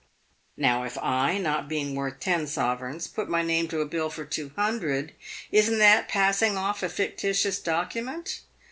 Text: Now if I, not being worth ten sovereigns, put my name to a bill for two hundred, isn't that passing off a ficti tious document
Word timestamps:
Now 0.57 0.81
if 0.81 0.97
I, 0.97 1.37
not 1.37 1.69
being 1.69 1.93
worth 1.93 2.19
ten 2.19 2.47
sovereigns, 2.47 3.05
put 3.05 3.29
my 3.29 3.43
name 3.43 3.67
to 3.67 3.81
a 3.81 3.85
bill 3.85 4.09
for 4.09 4.25
two 4.25 4.49
hundred, 4.55 5.13
isn't 5.51 5.77
that 5.77 6.07
passing 6.07 6.57
off 6.57 6.81
a 6.81 6.87
ficti 6.87 7.19
tious 7.29 7.63
document 7.63 8.41